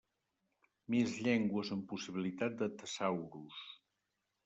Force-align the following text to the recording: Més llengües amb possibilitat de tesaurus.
Més 0.93 1.13
llengües 1.27 1.71
amb 1.77 1.87
possibilitat 1.93 2.59
de 2.65 2.73
tesaurus. 2.83 3.65